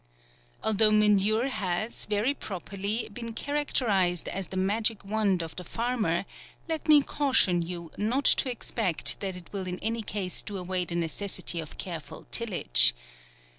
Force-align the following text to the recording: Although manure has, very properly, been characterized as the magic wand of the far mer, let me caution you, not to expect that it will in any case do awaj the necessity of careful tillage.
Although 0.63 0.89
manure 0.93 1.49
has, 1.49 2.07
very 2.07 2.33
properly, 2.33 3.07
been 3.13 3.33
characterized 3.35 4.27
as 4.27 4.47
the 4.47 4.57
magic 4.57 5.05
wand 5.05 5.43
of 5.43 5.55
the 5.55 5.63
far 5.63 5.95
mer, 5.95 6.25
let 6.67 6.87
me 6.87 7.03
caution 7.03 7.61
you, 7.61 7.91
not 7.99 8.25
to 8.25 8.49
expect 8.49 9.19
that 9.19 9.35
it 9.35 9.53
will 9.53 9.67
in 9.67 9.77
any 9.77 10.01
case 10.01 10.41
do 10.41 10.55
awaj 10.55 10.87
the 10.87 10.95
necessity 10.95 11.59
of 11.59 11.77
careful 11.77 12.25
tillage. 12.31 12.95